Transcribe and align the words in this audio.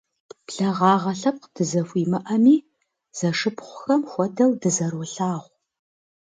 Благъагъэ 0.47 1.13
лъэпкъ 1.19 1.47
дызэхуимыӏэми, 1.55 2.55
зэшыпхъухэм 3.17 4.01
хуэдэу 4.11 4.51
дызэролъагъу. 4.61 5.51